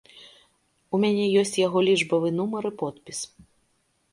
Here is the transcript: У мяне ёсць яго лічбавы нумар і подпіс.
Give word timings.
У 0.95 0.99
мяне 1.03 1.25
ёсць 1.41 1.53
яго 1.67 1.79
лічбавы 1.91 2.33
нумар 2.39 2.63
і 2.71 2.73
подпіс. 2.81 3.19